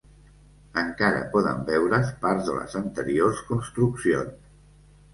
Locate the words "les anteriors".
2.59-3.47